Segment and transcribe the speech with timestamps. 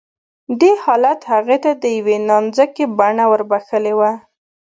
[0.59, 4.11] دې حالت هغې ته د يوې نانځکې بڼه وربښلې وه